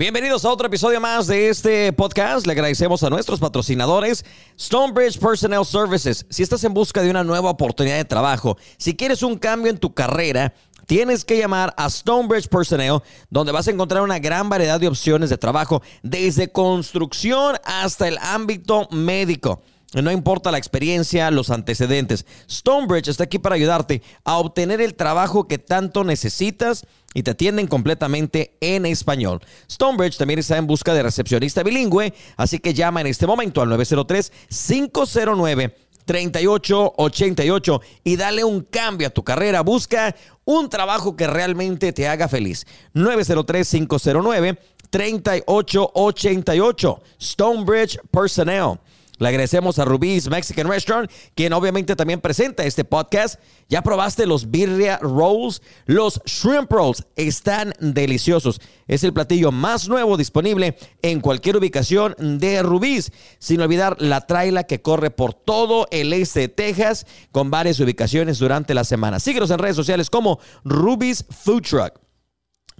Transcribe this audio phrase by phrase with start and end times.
[0.00, 2.46] Bienvenidos a otro episodio más de este podcast.
[2.46, 4.24] Le agradecemos a nuestros patrocinadores
[4.58, 6.24] Stonebridge Personnel Services.
[6.30, 9.76] Si estás en busca de una nueva oportunidad de trabajo, si quieres un cambio en
[9.76, 10.54] tu carrera,
[10.86, 15.28] tienes que llamar a Stonebridge Personnel, donde vas a encontrar una gran variedad de opciones
[15.28, 19.60] de trabajo, desde construcción hasta el ámbito médico.
[19.94, 22.24] No importa la experiencia, los antecedentes.
[22.48, 27.66] Stonebridge está aquí para ayudarte a obtener el trabajo que tanto necesitas y te atienden
[27.66, 29.40] completamente en español.
[29.68, 33.68] Stonebridge también está en busca de recepcionista bilingüe, así que llama en este momento al
[33.70, 35.74] 903-509.
[36.06, 39.60] 3888 y dale un cambio a tu carrera.
[39.60, 42.66] Busca un trabajo que realmente te haga feliz.
[42.94, 44.58] 903-509
[44.90, 48.80] 3888 Stonebridge Personnel.
[49.20, 53.38] Le agradecemos a Rubí's Mexican Restaurant, quien obviamente también presenta este podcast.
[53.68, 55.60] ¿Ya probaste los birria rolls?
[55.84, 58.62] Los shrimp rolls están deliciosos.
[58.88, 63.12] Es el platillo más nuevo disponible en cualquier ubicación de Rubí's.
[63.38, 68.38] Sin olvidar la traila que corre por todo el este de Texas con varias ubicaciones
[68.38, 69.20] durante la semana.
[69.20, 72.09] Síguenos en redes sociales como Rubí's Food Truck.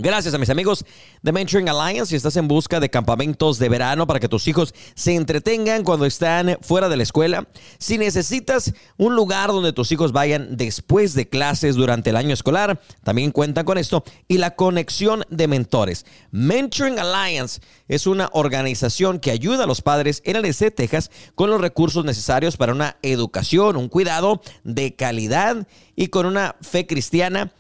[0.02, 0.86] Gracias a mis amigos
[1.20, 2.06] de Mentoring Alliance.
[2.06, 6.06] Si estás en busca de campamentos de verano para que tus hijos se entretengan cuando
[6.06, 11.28] están fuera de la escuela, si necesitas un lugar donde tus hijos vayan después de
[11.28, 14.02] clases durante el año escolar, también cuentan con esto.
[14.26, 16.06] Y la conexión de mentores.
[16.30, 21.50] Mentoring Alliance es una organización que ayuda a los padres en el este Texas con
[21.50, 27.52] los recursos necesarios para una educación, un cuidado de calidad y con una fe cristiana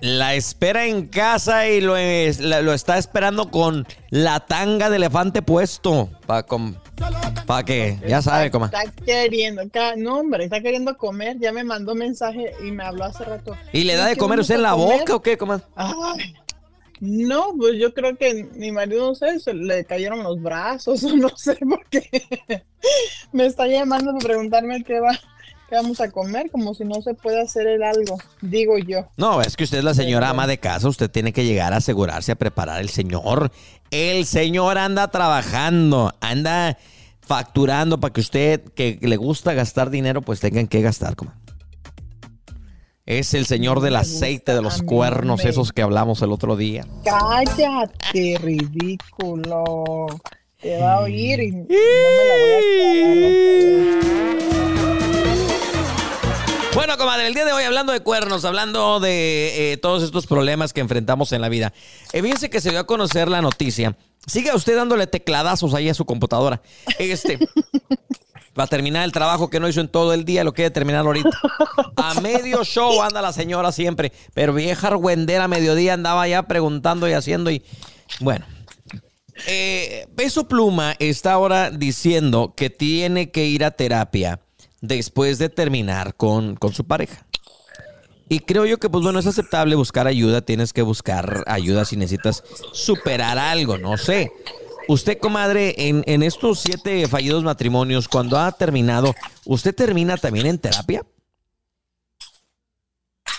[0.02, 6.10] la espera en casa y lo, lo está esperando con la tanga de elefante puesto.
[6.26, 6.44] Para
[7.46, 8.64] pa que, ya sabe cómo.
[8.64, 9.62] Está queriendo,
[9.96, 11.38] no hombre, está queriendo comer.
[11.38, 13.56] Ya me mandó mensaje y me habló hace rato.
[13.72, 15.38] ¿Y le da de comer usted en la boca o qué?
[15.38, 15.60] ¿Cómo?
[16.98, 21.16] no, pues yo creo que mi marido, no sé, se le cayeron los brazos o
[21.16, 22.08] no sé por qué.
[23.32, 25.16] me está llamando para preguntarme qué va
[25.76, 26.50] vamos a comer?
[26.50, 29.06] Como si no se puede hacer el algo, digo yo.
[29.16, 31.76] No, es que usted es la señora ama de casa, usted tiene que llegar a
[31.76, 33.50] asegurarse, a preparar el señor.
[33.90, 36.78] El señor anda trabajando, anda
[37.20, 41.16] facturando para que usted, que le gusta gastar dinero, pues tengan que gastar.
[41.16, 41.32] Como.
[43.04, 46.86] Es el señor del aceite de los cuernos, esos que hablamos el otro día.
[47.04, 50.06] Cállate, ridículo.
[50.60, 54.08] Te va a oír y no me la voy a
[56.74, 60.72] bueno, comadre, el día de hoy hablando de cuernos, hablando de eh, todos estos problemas
[60.72, 61.72] que enfrentamos en la vida.
[62.12, 63.96] Eh, fíjense que se dio a conocer la noticia.
[64.26, 66.62] Siga usted dándole tecladazos ahí a su computadora.
[66.98, 67.38] Este.
[68.58, 71.06] Va a terminar el trabajo que no hizo en todo el día, lo quiere terminar
[71.06, 71.30] ahorita.
[71.96, 77.08] A medio show anda la señora siempre, pero vieja argüendera a mediodía andaba ya preguntando
[77.08, 77.62] y haciendo y
[78.20, 78.44] bueno.
[79.46, 84.41] Eh, Peso Pluma está ahora diciendo que tiene que ir a terapia
[84.82, 87.24] después de terminar con, su pareja.
[88.28, 90.42] Y creo yo que, pues bueno, es aceptable buscar ayuda.
[90.42, 92.42] Tienes que buscar ayuda si necesitas
[92.72, 94.32] superar algo, no sé.
[94.88, 99.14] Usted, comadre, en, en estos siete fallidos matrimonios, cuando ha terminado,
[99.44, 101.02] ¿usted termina también en terapia?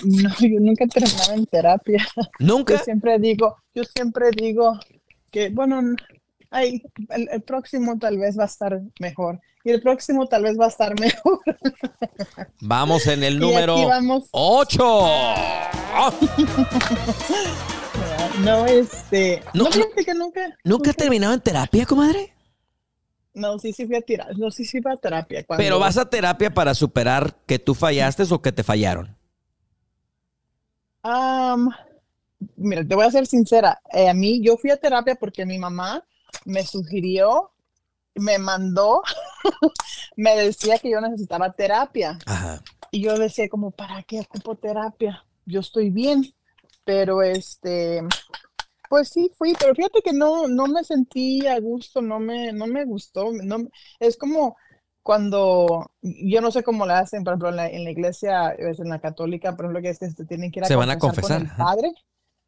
[0.03, 2.07] No, yo nunca he terminado en terapia.
[2.39, 2.77] ¿Nunca?
[2.77, 4.79] Yo siempre digo, yo siempre digo
[5.31, 5.81] que, bueno,
[6.53, 9.39] ay, el, el próximo tal vez va a estar mejor.
[9.65, 11.39] Y el próximo tal vez va a estar mejor.
[12.61, 14.27] Vamos en el número aquí vamos.
[14.31, 14.83] 8.
[18.43, 19.43] No, este.
[19.53, 20.41] No, que nunca.
[20.63, 22.33] ¿Nunca has terminado en terapia, comadre?
[23.33, 24.37] No, sí, sí fui a tirar.
[24.37, 25.43] No, sí, sí fui a terapia.
[25.43, 29.15] Cuando, Pero vas a terapia para superar que tú fallaste o que te fallaron.
[31.03, 31.69] Am,
[32.55, 33.79] mira, te voy a ser sincera.
[33.91, 36.03] eh, a mí, yo fui a terapia porque mi mamá
[36.45, 37.51] me sugirió,
[38.15, 39.01] me mandó,
[40.15, 42.17] me decía que yo necesitaba terapia.
[42.25, 42.61] Ajá.
[42.91, 45.25] Y yo decía como, ¿para qué ocupo terapia?
[45.45, 46.23] Yo estoy bien.
[46.85, 48.01] Pero este,
[48.89, 52.67] pues sí fui, pero fíjate que no, no me sentí a gusto, no me, no
[52.67, 53.31] me gustó.
[53.31, 53.57] No,
[53.99, 54.55] es como
[55.01, 58.79] cuando, yo no sé cómo le hacen, por ejemplo, en la, en la iglesia, es
[58.79, 60.89] en la católica, por ejemplo, que es que se tienen que ir a Se van
[60.89, 61.93] a confesar con el padre.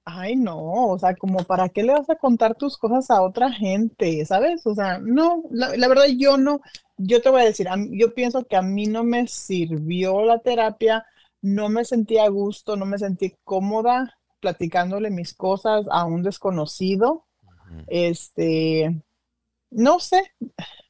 [0.08, 0.60] Ay, no,
[0.90, 4.66] o sea, como para qué le vas a contar tus cosas a otra gente, ¿sabes?
[4.68, 6.62] O sea, no, la, la verdad yo no,
[6.98, 10.22] yo te voy a decir, a mí- yo pienso que a mí no me sirvió
[10.24, 11.06] la terapia,
[11.42, 17.26] no me sentí a gusto, no me sentí cómoda platicándole mis cosas a un desconocido.
[17.88, 19.02] Este,
[19.72, 20.22] no sé,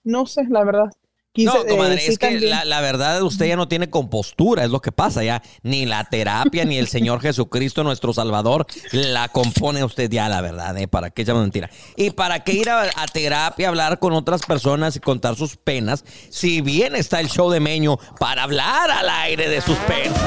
[0.03, 0.91] no sé, la verdad.
[1.36, 4.70] Quise, No, eh, comadre, sí es que la verdad usted ya no tiene compostura, es
[4.70, 5.42] lo que pasa ya.
[5.64, 10.78] Ni la terapia, ni el Señor Jesucristo, nuestro Salvador, la compone usted ya, la verdad,
[10.78, 10.88] ¿eh?
[10.88, 11.70] ¿Para qué echamos mentira?
[11.98, 16.06] ¿Y para qué ir a, a terapia, hablar con otras personas y contar sus penas?
[16.30, 20.18] Si bien está el show de Meño para hablar al aire de sus penas.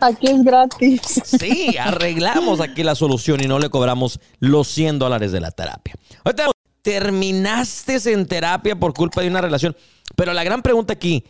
[0.00, 1.00] Aquí es gratis.
[1.24, 5.94] Sí, arreglamos aquí la solución y no le cobramos los 100 dólares de la terapia.
[6.86, 9.76] Terminaste en terapia por culpa de una relación.
[10.14, 11.24] Pero la gran pregunta aquí,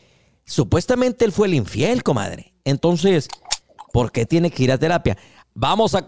[0.45, 2.53] supuestamente él fue el infiel, comadre.
[2.67, 3.27] Entonces,
[3.91, 5.17] ¿por qué tiene que ir a terapia?
[5.55, 6.05] Vamos a,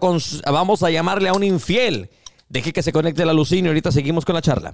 [0.51, 2.11] vamos a llamarle a un infiel.
[2.47, 4.71] Deje que se conecte la Lucina y ahorita seguimos con la charla.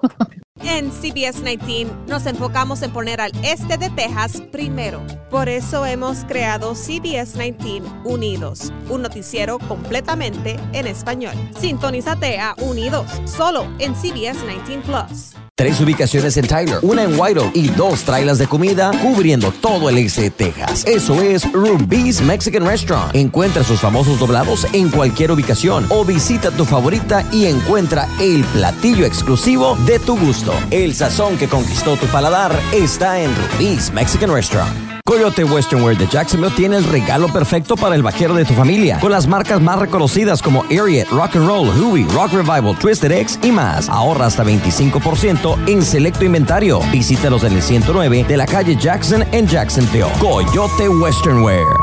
[0.64, 5.02] En CBS 19 nos enfocamos en poner al este de Texas primero.
[5.30, 11.34] Por eso hemos creado CBS 19 Unidos, un noticiero completamente en español.
[11.58, 15.41] Sintonízate a Unidos, solo en CBS 19 Plus.
[15.62, 19.98] Tres ubicaciones en Tyler, una en Whitehall y dos trailers de comida cubriendo todo el
[19.98, 20.82] este de Texas.
[20.88, 23.14] Eso es Ruby's Mexican Restaurant.
[23.14, 29.06] Encuentra sus famosos doblados en cualquier ubicación o visita tu favorita y encuentra el platillo
[29.06, 30.52] exclusivo de tu gusto.
[30.72, 34.91] El sazón que conquistó tu paladar está en Ruby's Mexican Restaurant.
[35.04, 39.00] Coyote Western Wear de Jacksonville tiene el regalo perfecto para el vaquero de tu familia,
[39.00, 43.38] con las marcas más reconocidas como Ariat, Rock and Roll, Huey, Rock Revival, Twisted X
[43.42, 43.88] y más.
[43.88, 46.80] Ahorra hasta 25% en selecto inventario.
[46.92, 50.06] Visítalos en el 109 de la calle Jackson en Jacksonville.
[50.20, 51.81] Coyote Western Wear.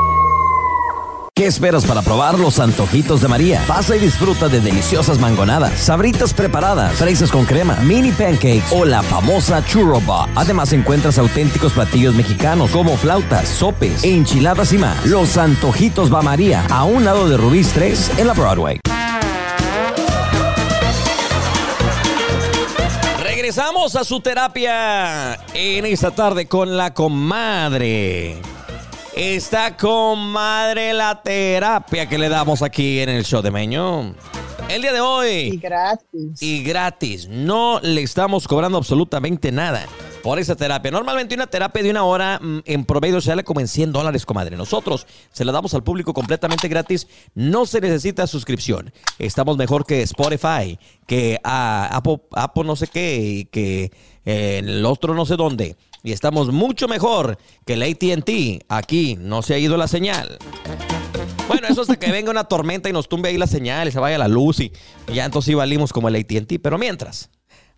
[1.39, 3.63] ¿Qué esperas para probar los antojitos de María?
[3.65, 9.01] Pasa y disfruta de deliciosas mangonadas, sabritas preparadas, fresas con crema, mini pancakes o la
[9.01, 10.29] famosa churro box.
[10.35, 15.05] Además encuentras auténticos platillos mexicanos como flautas, sopes, enchiladas y más.
[15.05, 18.81] Los antojitos va María, a un lado de Rubí's 3 en la Broadway.
[23.23, 28.41] Regresamos a su terapia en esta tarde con la comadre.
[29.21, 34.15] Esta comadre la terapia que le damos aquí en el show de Meño.
[34.69, 36.41] El día de Y hoy gratis.
[36.41, 39.85] y gratis, no le estamos cobrando absolutamente nada
[40.23, 40.89] por esa terapia.
[40.91, 44.25] Normalmente una terapia de una hora mm, en promedio se sale como en 100 dólares,
[44.25, 44.55] comadre.
[44.55, 47.05] Nosotros se la damos al público completamente gratis.
[47.35, 48.93] No se necesita suscripción.
[49.17, 53.91] Estamos mejor que Spotify, que ah, Apple, Apple no sé qué, y que
[54.23, 55.75] eh, el otro no sé dónde.
[56.03, 58.65] Y estamos mucho mejor que el ATT.
[58.69, 60.37] Aquí no se ha ido la señal.
[61.47, 63.99] Bueno, eso hasta que venga una tormenta y nos tumbe ahí la señal y se
[63.99, 64.71] vaya la luz y,
[65.07, 66.59] y ya entonces sí valimos como el AT&T.
[66.59, 67.29] Pero mientras,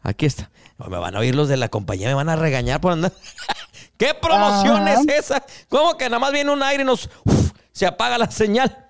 [0.01, 0.51] aquí está.
[0.77, 3.13] Me van a oír los de la compañía, me van a regañar por andar.
[3.97, 4.93] ¿Qué promoción Ajá.
[4.93, 5.45] es esa?
[5.69, 8.89] ¿Cómo que nada más viene un aire y nos uf, se apaga la señal?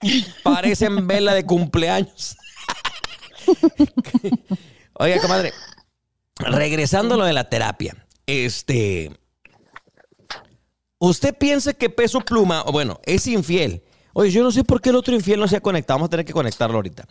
[0.42, 2.36] Parecen vela de cumpleaños.
[4.94, 5.52] Oiga, comadre,
[6.38, 9.10] regresando a lo de la terapia, este,
[10.98, 13.82] ¿usted piensa que Peso Pluma, bueno, es infiel?
[14.16, 15.98] Oye, yo no sé por qué el otro infiel no se ha conectado.
[15.98, 17.06] Vamos a tener que conectarlo ahorita.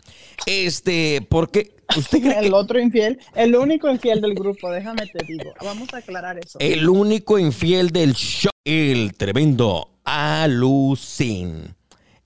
[0.46, 5.24] Este, porque usted cree que El otro infiel, el único infiel del grupo, déjame te
[5.26, 5.52] digo.
[5.62, 6.58] Vamos a aclarar eso.
[6.60, 11.74] el único infiel del show, el tremendo Alucin.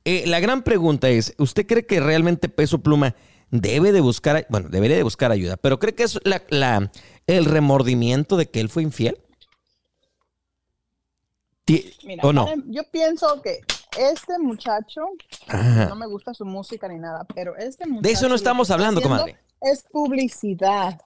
[0.05, 3.17] Eh, la gran pregunta es, ¿usted cree que realmente Peso Pluma
[3.51, 6.91] debe de buscar, bueno, debería de buscar ayuda, pero cree que es la, la-
[7.27, 9.19] el remordimiento de que él fue infiel?
[12.05, 12.47] Mira, ¿O no?
[12.67, 13.61] yo pienso que
[13.99, 15.03] este muchacho,
[15.49, 15.87] Ajá.
[15.87, 18.03] no me gusta su música ni nada, pero este muchacho.
[18.09, 19.37] De eso no estamos hablando, comadre.
[19.61, 20.99] Es publicidad,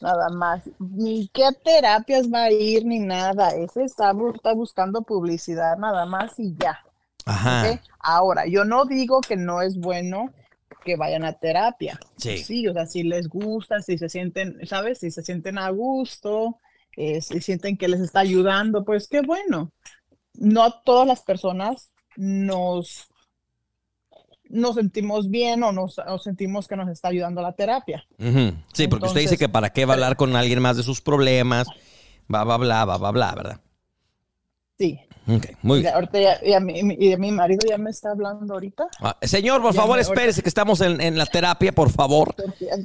[0.00, 0.62] nada más.
[0.78, 3.50] Ni qué terapias va a ir ni nada.
[3.50, 6.78] Ese está, está buscando publicidad nada más y ya.
[7.26, 7.78] Ajá.
[7.98, 10.32] Ahora, yo no digo que no es bueno
[10.80, 11.98] que vayan a terapia.
[12.16, 12.66] Sí.
[12.68, 14.98] o sea, si les gusta, si se sienten, ¿sabes?
[14.98, 16.58] Si se sienten a gusto,
[16.96, 19.72] eh, si sienten que les está ayudando, pues qué bueno.
[20.34, 23.08] No todas las personas nos,
[24.48, 28.06] nos sentimos bien o nos o sentimos que nos está ayudando la terapia.
[28.72, 31.00] Sí, porque usted dice que para qué va a hablar con alguien más de sus
[31.00, 31.66] problemas,
[32.28, 33.60] bla, bla, bla, bla, bla, bla, ¿verdad?
[34.78, 35.00] Sí.
[35.36, 35.94] Ok, muy Y bien.
[35.94, 38.84] ahorita ya, ya mi, mi- y mi marido ya me está hablando ahorita.
[39.00, 42.34] Ah, Señor, por Ya favor, espérese que estamos en, en la terapia, por favor.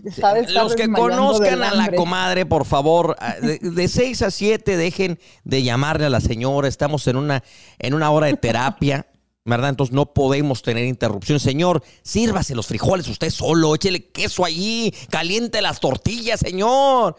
[0.05, 4.77] está Los que conozcan a la comadre, por favor, ah, de, de 6 a 7
[4.77, 6.67] dejen de llamarle a la señora.
[6.67, 7.43] Estamos en una,
[7.79, 9.07] en una hora de terapia,
[9.45, 9.69] ¿verdad?
[9.69, 11.39] Entonces no podemos tener interrupción.
[11.39, 17.15] Señor, sírvase los frijoles usted solo, échele queso allí, caliente las tortillas, señor.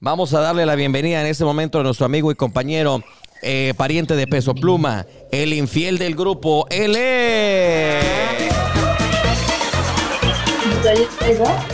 [0.00, 3.02] Vamos a darle la bienvenida en este momento a nuestro amigo y compañero,
[3.42, 6.94] eh, pariente de peso pluma, el infiel del grupo, él.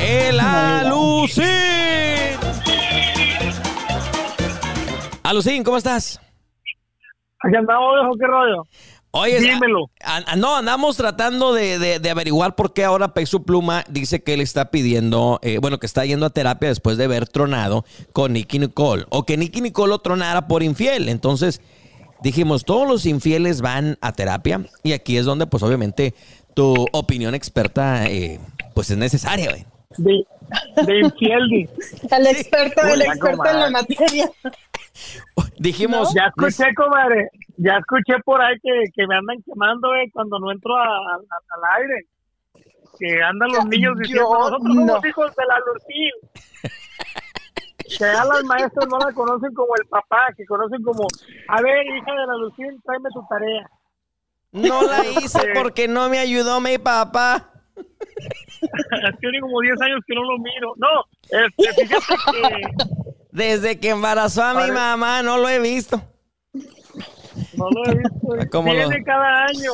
[0.00, 1.44] El Alucín.
[5.22, 6.18] Alucín, ¿cómo estás?
[7.42, 8.62] Aquí andamos, viejo, qué rollo.
[9.16, 9.90] Oye, Dímelo.
[10.02, 14.22] a- a- no, andamos tratando de, de- de averiguar por qué ahora Peso Pluma dice
[14.24, 17.84] que él está pidiendo, eh, bueno, que está yendo a terapia después de haber tronado
[18.12, 21.08] con Nicky Nicole, o que Nicky Nicole lo tronara por infiel.
[21.08, 21.60] Entonces,
[22.22, 26.12] dijimos, todos los infieles van a terapia, y aquí es donde, pues, obviamente,
[26.54, 28.40] tu opinión experta, eh,
[28.74, 29.64] pues, es necesaria, güey.
[29.96, 30.24] De,
[30.86, 31.68] de infiel.
[32.10, 34.30] El experto, el Hola, experto en la materia.
[35.58, 37.30] Dijimos, Ya escuché, comadre.
[37.56, 41.18] Ya escuché por ahí que, que me andan quemando eh, cuando no entro a- a-
[41.56, 42.06] al aire.
[42.98, 45.08] Que andan los niños diciendo, Yo nosotros somos no.
[45.08, 46.70] hijos de la Lucín.
[47.78, 51.06] Que ya las maestras no la conocen como el papá, que conocen como,
[51.48, 53.68] a ver, hija de la Lucín, tráeme tu tarea.
[54.52, 57.50] no la hice porque no me ayudó mi papá.
[59.20, 60.74] Tiene como 10 años que no lo miro.
[60.76, 62.84] No, este, fíjate que
[63.32, 66.00] Desde que embarazó a mi mamá, no lo he visto.
[67.56, 68.28] no lo he visto.
[68.52, 69.72] ¿Cómo lo- Tiene cada año.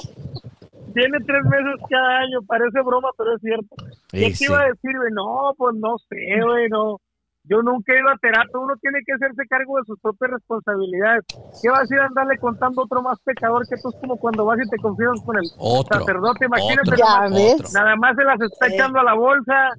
[0.95, 2.39] Tiene tres meses cada año.
[2.47, 3.77] Parece broma, pero es cierto.
[4.11, 4.45] Sí, Yo te sí.
[4.45, 7.01] iba a decir, güey, no, pues no sé, güey, no.
[7.45, 8.59] Yo nunca he ido a terapia.
[8.59, 11.25] Uno tiene que hacerse cargo de sus propias responsabilidades.
[11.63, 13.89] ¿Qué vas a ir a andarle contando a otro más pecador que tú?
[13.89, 16.45] Es como cuando vas y te confías con el Otro, sacerdote.
[16.45, 19.71] Imagínate, otro, nada más se las está echando a la bolsa.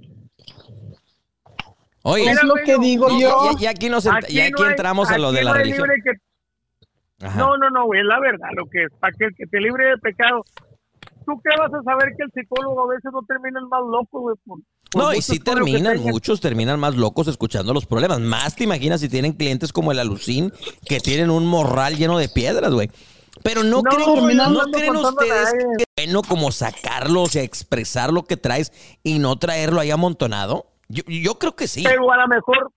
[2.04, 3.52] Oye, Es lo que digo yo.
[3.60, 5.52] y- y aquí, nos ent- y aquí no hay- entramos a lo aquí de la
[5.52, 5.88] no religión.
[6.04, 6.12] que.
[7.38, 8.90] No, no, no, güey, es la verdad lo que es.
[9.00, 10.44] Para que el que te libre de pecado.
[11.28, 14.22] ¿Tú qué vas a saber que el psicólogo a veces no termina el más loco,
[14.22, 14.36] güey?
[14.92, 18.20] Por- No, y que terminan, muchos terminan más locos escuchando los problemas.
[18.20, 20.52] Más te imaginas si tienen clientes como el Alucín,
[20.86, 22.90] que tienen un morral lleno de piedras, güey.
[23.44, 28.12] Pero no, No, creen, ¿no dando creen ustedes que es bueno como sacarlos y expresar
[28.12, 28.72] lo que traes
[29.04, 30.68] y no traerlo ahí amontonado?
[30.90, 31.84] Yo, yo creo que sí.
[31.84, 32.72] Pero a lo mejor,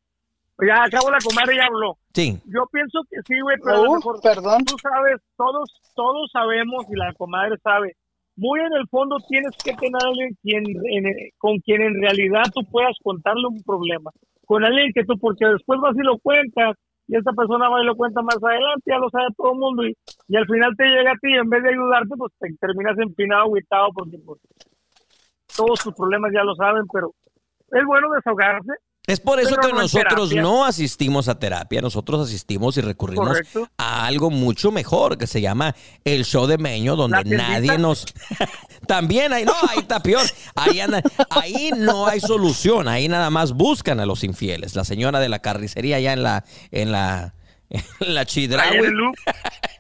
[0.67, 1.99] ya acabo la comadre ya habló.
[2.15, 2.39] Sí.
[2.47, 4.65] Yo pienso que sí, güey, pero a lo mejor perdón.
[4.65, 7.97] tú sabes, todos, todos sabemos y la comadre sabe.
[8.37, 12.63] Muy en el fondo tienes que tener alguien quien, en- con quien en realidad tú
[12.71, 14.11] puedas contarle un problema.
[14.45, 16.77] Con alguien que tú, porque después vas y lo cuentas
[17.07, 19.87] y esta persona va y lo cuenta más adelante, ya lo sabe todo el mundo
[19.87, 19.95] y,
[20.29, 22.99] y al final te llega a ti y en vez de ayudarte, pues te terminas
[22.99, 24.41] empinado, agüitado porque pues,
[25.57, 27.13] todos tus problemas ya lo saben, pero
[27.71, 28.73] es bueno desahogarse.
[29.07, 30.43] Es por eso Pero que no nosotros terapia.
[30.43, 33.69] no asistimos a terapia, nosotros asistimos y recurrimos Correcto.
[33.77, 38.07] a algo mucho mejor que se llama el show de Meño, donde nadie nos...
[38.87, 40.23] También hay, no, ahí está peor.
[40.55, 44.75] Ahí, anda- ahí no hay solución, ahí nada más buscan a los infieles.
[44.75, 47.35] La señora de la carnicería allá en la, en la,
[47.69, 49.15] en la loop.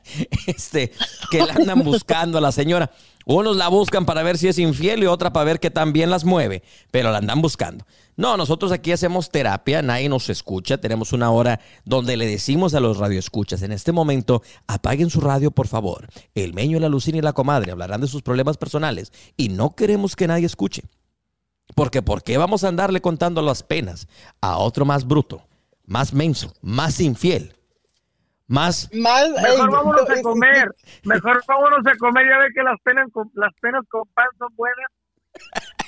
[0.46, 0.92] este,
[1.30, 2.90] que la andan buscando a la señora.
[3.24, 6.24] Unos la buscan para ver si es infiel y otra para ver que también las
[6.24, 7.86] mueve, pero la andan buscando.
[8.16, 12.80] No, nosotros aquí hacemos terapia, nadie nos escucha, tenemos una hora donde le decimos a
[12.80, 16.06] los radioescuchas, en este momento apaguen su radio por favor.
[16.34, 20.16] El meño, la lucina y la comadre hablarán de sus problemas personales y no queremos
[20.16, 20.84] que nadie escuche.
[21.74, 24.06] Porque ¿por qué vamos a andarle contando las penas
[24.40, 25.46] a otro más bruto,
[25.86, 27.56] más menso, más infiel,
[28.46, 30.68] más Más, Mejor ey, vámonos no, a comer.
[31.04, 32.26] Mejor vámonos a comer.
[32.28, 34.90] Ya ve que las penas con, las penas con pan son buenas.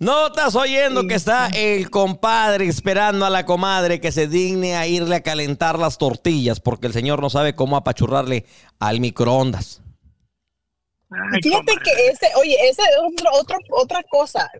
[0.00, 4.86] No estás oyendo que está el compadre esperando a la comadre que se digne a
[4.86, 8.46] irle a calentar las tortillas porque el señor no sabe cómo apachurrarle
[8.78, 9.82] al microondas.
[11.10, 11.82] Ay, Fíjate comadre.
[11.84, 14.50] que ese, oye, ese es otro, otro, otra cosa.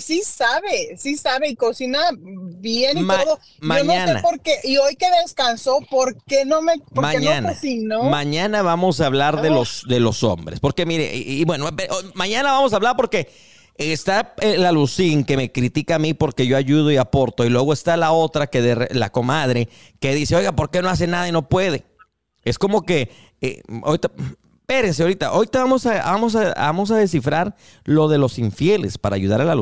[0.00, 3.38] Sí sabe, sí sabe y cocina bien y Ma- todo.
[3.38, 4.16] Yo no mañana.
[4.16, 4.56] sé por qué.
[4.64, 7.48] Y hoy que descansó, ¿por qué no me, por qué no Mañana.
[7.54, 8.02] cocinó?
[8.04, 9.52] Mañana vamos a hablar de Ah.
[9.52, 10.60] los, de los hombres.
[10.60, 11.70] Porque mire, y, y bueno,
[12.14, 13.30] mañana vamos a hablar porque
[13.76, 17.44] está eh, la Lucín que me critica a mí porque yo ayudo y aporto.
[17.46, 19.70] Y luego está la otra que de la comadre
[20.00, 21.84] que dice, oiga, ¿por qué no hace nada y no puede?
[22.44, 24.10] Es como que, eh, ahorita,
[24.66, 27.54] espérense ahorita, ahorita vamos a, vamos, a, vamos a descifrar
[27.84, 29.54] lo de los infieles para ayudar a la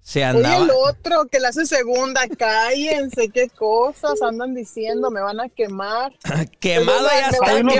[0.00, 0.56] se Oye, andaba.
[0.58, 6.12] el otro que le hace segunda, cállense, qué cosas andan diciendo, me van a quemar.
[6.60, 7.78] Quemado ya está, me-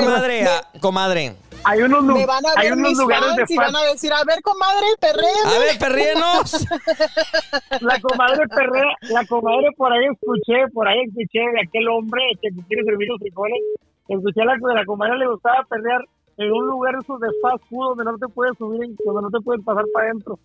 [0.49, 1.37] ah, comadre.
[1.64, 3.83] Hay unos, Me van a hay ver unos mis lugares de fans y van a
[3.85, 5.42] decir, a ver, comadre, perrea.
[5.47, 6.66] A ver, perríenos.
[7.80, 12.49] La comadre perrea, la comadre por ahí escuché, por ahí escuché de aquel hombre que
[12.68, 13.61] quiere servir los frijoles.
[14.09, 16.00] Escuché a la, a la comadre le gustaba perrear
[16.37, 19.40] en un lugar esos de fast food donde no te puedes subir, donde no te
[19.40, 20.38] puedes pasar para adentro.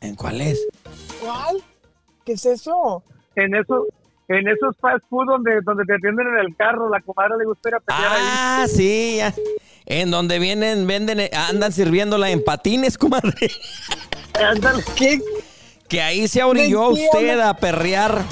[0.00, 0.66] ¿En cuál es?
[1.20, 1.62] ¿Cuál?
[2.24, 3.02] ¿Qué es eso?
[3.34, 3.86] En eso,
[4.28, 7.68] en esos fast food donde, donde te atienden en el carro, la comadre le gusta
[7.68, 8.22] ir a perrear ahí.
[8.24, 9.34] Ah, sí, ya.
[9.86, 13.50] En donde vienen, venden, andan sirviéndola en patines, comadre.
[14.96, 15.20] ¿Qué?
[15.88, 18.22] Que ahí se orilló usted a perrear,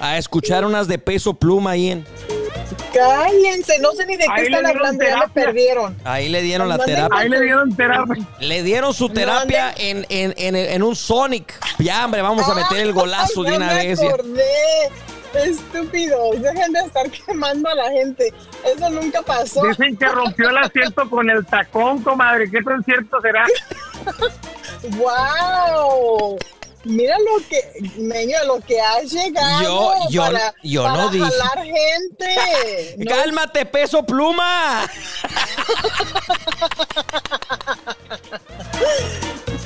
[0.00, 2.06] a escuchar unas de peso pluma ahí en.
[2.92, 5.44] Cállense, no sé ni de qué Ahí están hablando, ya me terapia.
[5.44, 5.96] perdieron.
[6.04, 7.18] Ahí le dieron la terapia.
[7.18, 8.26] Ahí le dieron terapia.
[8.40, 11.52] Le dieron su terapia en, en, en, en un Sonic.
[11.78, 14.00] Ya, hombre, vamos a meter el golazo Ay, de una vez.
[14.00, 14.42] acordé.
[15.44, 18.32] Estúpidos, dejen de estar quemando a la gente.
[18.64, 19.62] Eso nunca pasó.
[19.66, 22.48] Dicen que rompió el asiento con el tacón, comadre.
[22.50, 23.44] ¿Qué tan cierto será?
[24.96, 26.38] ¡Wow!
[26.84, 27.60] Mira lo que,
[28.00, 31.24] Meño, lo que has llegado Yo- yo- para, yo para no dije.
[31.24, 32.94] jalar gente.
[32.98, 34.88] No ¡Cálmate, peso pluma!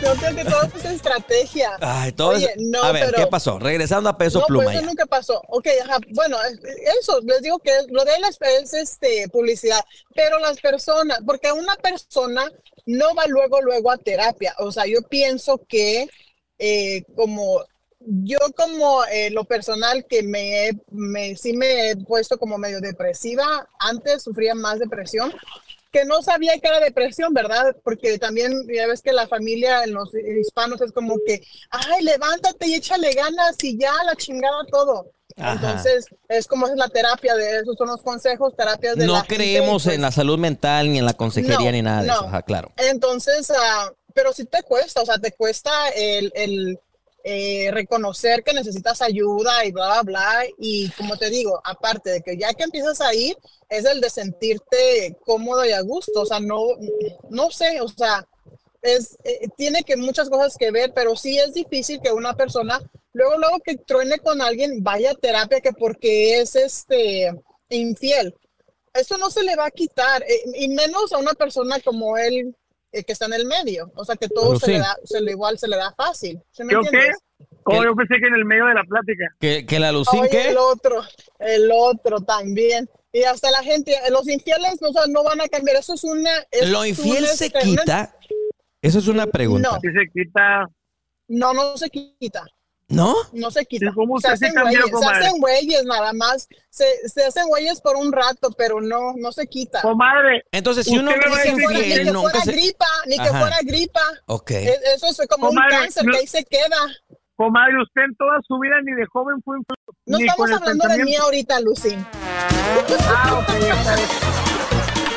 [0.02, 1.76] Yo creo que todo es estrategia.
[1.80, 3.58] Ay, todo Oye, es- no, A ver, pero- ¿qué pasó?
[3.58, 4.64] Regresando a peso no, pluma.
[4.64, 4.88] pues eso ya.
[4.88, 5.42] nunca pasó.
[5.48, 6.58] Ok, ajá, bueno, es-
[7.00, 9.80] eso, les digo que lo de él es, es, este, publicidad,
[10.14, 12.50] pero las personas, porque una persona
[12.86, 14.54] no va luego, luego a terapia.
[14.58, 16.08] O sea, yo pienso que
[16.58, 17.64] eh, como
[18.00, 23.68] yo como eh, lo personal que me, me sí me he puesto como medio depresiva,
[23.78, 25.32] antes sufría más depresión,
[25.90, 27.76] que no sabía que era depresión, ¿verdad?
[27.82, 32.68] Porque también ya ves que la familia en los hispanos es como que, ay, levántate
[32.68, 35.10] y échale ganas y ya la chingada todo.
[35.36, 35.52] Ajá.
[35.52, 39.20] Entonces, es como es la terapia de esos son los consejos, terapias de No la
[39.20, 42.08] gente, creemos pues, en la salud mental ni en la consejería No, ni nada de
[42.08, 42.14] no.
[42.14, 42.24] eso.
[42.26, 42.72] Ajá, claro.
[42.76, 46.78] entonces, ah, pero sí te cuesta, o sea, te cuesta el, el,
[47.24, 50.44] eh, reconocer que necesitas ayuda y bla, bla, bla.
[50.58, 53.36] Y como te digo, aparte de que ya que empiezas a ir,
[53.68, 56.60] es el de sentirte cómodo y a gusto, o sea, no,
[57.28, 58.26] no sé, o sea,
[58.82, 62.80] es, eh, tiene que muchas cosas que ver, pero sí es difícil que una persona,
[63.12, 67.30] luego, luego que truene con alguien, vaya a terapia que porque es este
[67.68, 68.34] infiel.
[68.92, 72.56] Eso no se le va a quitar, eh, y menos a una persona como él,
[72.92, 74.72] eh, que está en el medio, o sea, que todo se, sí.
[74.72, 76.40] le da, se le igual se le da fácil.
[76.50, 76.86] ¿sí me ¿Yo qué?
[76.88, 77.18] entiendes?
[77.64, 79.24] Oh, yo pensé que en el medio de la plática.
[79.38, 80.48] Que, que la Lucín, Oye, ¿qué?
[80.50, 81.02] el otro,
[81.38, 82.88] el otro también.
[83.12, 85.76] Y hasta la gente, los infieles no, o sea, no van a cambiar.
[85.76, 86.30] Eso es una.
[86.50, 88.16] eso ¿Lo infiel se una- quita?
[88.82, 89.70] Esa es una pregunta.
[89.72, 89.80] No.
[89.80, 90.66] Se quita.
[91.28, 92.44] No, no se quita.
[92.90, 93.14] ¿No?
[93.32, 93.86] No se quita.
[93.86, 96.48] ¿Y cómo se sí hacen güeyes, se hacen güeyes nada más.
[96.70, 99.80] Se, se hacen güeyes por un rato, pero no, no se quita.
[99.80, 102.52] Comadre, Entonces, si un Usted hombre me va es Fuera- ni infiel, que fuera se...
[102.52, 103.40] gripa, ni que Ajá.
[103.40, 104.00] fuera gripa.
[104.26, 104.50] Ok.
[104.50, 106.76] E- Eso es como Comadre, un cáncer no- que ahí se queda.
[107.36, 109.76] comadre, usted en toda su vida ni de joven fue infiel,
[110.06, 112.04] No estamos hablando de mí ahorita, Lucín.
[113.08, 114.08] Ah, ok, está bien.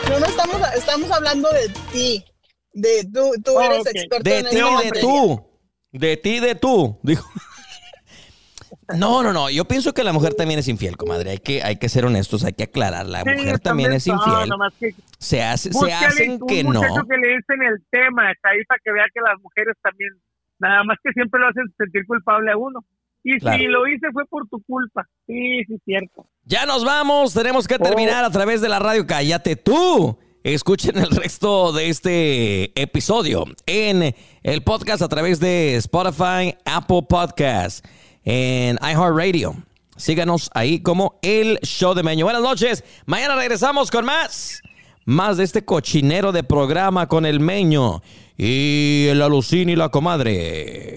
[0.10, 2.24] No, no estamos, estamos hablando de ti.
[2.72, 5.02] De tú, tú Oh, eres experto De en ti, esa de materia.
[5.02, 5.50] tú.
[5.92, 7.00] De ti, de tú.
[7.04, 7.28] Dijo.
[8.98, 9.50] No, no, no.
[9.50, 11.32] Yo pienso que la mujer también es infiel, comadre.
[11.32, 13.06] Hay que, hay que ser honestos, hay que aclarar.
[13.08, 14.50] La Sí, mujer también es no, infiel.
[14.50, 16.82] nomás que Se, hace, se hacen un que no.
[16.82, 20.10] que le dicen el tema, ahí para que vea que las mujeres también,
[20.60, 22.80] nada más que siempre lo hacen sentir culpable a uno.
[23.26, 23.58] Y Claro.
[23.58, 25.08] si lo hice fue por tu culpa.
[25.28, 26.28] Sí, sí, cierto.
[26.44, 27.34] Ya nos vamos.
[27.34, 29.08] Tenemos que terminar a través de la radio.
[29.08, 30.20] Cállate tú.
[30.44, 37.86] Escuchen el resto de este episodio en el podcast a través de Spotify, Apple Podcast,
[38.26, 39.56] en iHeartRadio.
[39.96, 42.26] Síganos ahí como el show de Meño.
[42.26, 42.84] Buenas noches.
[43.06, 44.62] Mañana regresamos con más.
[45.06, 48.02] Más de este cochinero de programa con el Meño
[48.38, 50.94] y el Alucín y la comadre.